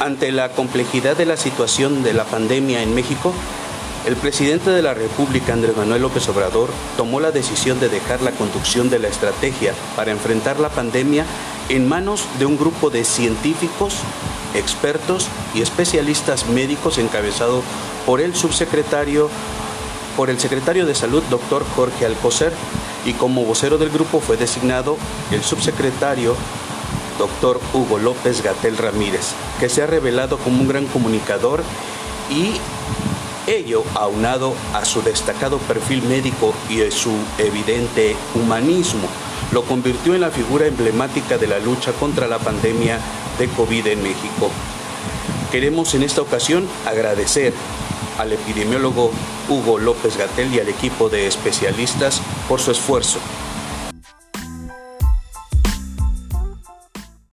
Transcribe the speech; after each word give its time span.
Ante 0.00 0.32
la 0.32 0.48
complejidad 0.48 1.14
de 1.14 1.26
la 1.26 1.36
situación 1.36 2.02
de 2.02 2.14
la 2.14 2.24
pandemia 2.24 2.82
en 2.82 2.94
México, 2.94 3.34
el 4.06 4.16
presidente 4.16 4.70
de 4.70 4.80
la 4.80 4.94
República, 4.94 5.52
Andrés 5.52 5.76
Manuel 5.76 6.00
López 6.00 6.26
Obrador, 6.30 6.70
tomó 6.96 7.20
la 7.20 7.32
decisión 7.32 7.78
de 7.80 7.90
dejar 7.90 8.22
la 8.22 8.30
conducción 8.30 8.88
de 8.88 8.98
la 8.98 9.08
estrategia 9.08 9.74
para 9.96 10.10
enfrentar 10.10 10.58
la 10.58 10.70
pandemia 10.70 11.26
en 11.68 11.86
manos 11.86 12.24
de 12.38 12.46
un 12.46 12.56
grupo 12.56 12.88
de 12.88 13.04
científicos, 13.04 13.96
expertos 14.54 15.28
y 15.54 15.60
especialistas 15.60 16.48
médicos 16.48 16.96
encabezado 16.96 17.62
por 18.06 18.22
el 18.22 18.34
subsecretario, 18.34 19.28
por 20.16 20.30
el 20.30 20.40
secretario 20.40 20.86
de 20.86 20.94
Salud, 20.94 21.22
doctor 21.28 21.62
Jorge 21.76 22.06
Alcocer, 22.06 22.54
y 23.04 23.12
como 23.12 23.44
vocero 23.44 23.76
del 23.76 23.90
grupo 23.90 24.20
fue 24.20 24.38
designado 24.38 24.96
el 25.30 25.42
subsecretario 25.42 26.36
doctor 27.20 27.60
Hugo 27.74 27.98
López 27.98 28.42
Gatel 28.42 28.78
Ramírez, 28.78 29.34
que 29.60 29.68
se 29.68 29.82
ha 29.82 29.86
revelado 29.86 30.38
como 30.38 30.62
un 30.62 30.68
gran 30.68 30.86
comunicador 30.86 31.62
y 32.30 32.54
ello 33.46 33.84
aunado 33.94 34.54
a 34.72 34.86
su 34.86 35.02
destacado 35.02 35.58
perfil 35.58 36.02
médico 36.04 36.54
y 36.70 36.80
a 36.80 36.90
su 36.90 37.12
evidente 37.36 38.16
humanismo, 38.34 39.06
lo 39.52 39.64
convirtió 39.64 40.14
en 40.14 40.22
la 40.22 40.30
figura 40.30 40.66
emblemática 40.66 41.36
de 41.36 41.46
la 41.46 41.58
lucha 41.58 41.92
contra 41.92 42.26
la 42.26 42.38
pandemia 42.38 42.98
de 43.38 43.48
COVID 43.48 43.88
en 43.88 44.02
México. 44.02 44.50
Queremos 45.52 45.94
en 45.94 46.04
esta 46.04 46.22
ocasión 46.22 46.66
agradecer 46.86 47.52
al 48.18 48.32
epidemiólogo 48.32 49.10
Hugo 49.46 49.78
López 49.78 50.16
Gatel 50.16 50.54
y 50.54 50.60
al 50.60 50.70
equipo 50.70 51.10
de 51.10 51.26
especialistas 51.26 52.22
por 52.48 52.60
su 52.60 52.70
esfuerzo, 52.70 53.18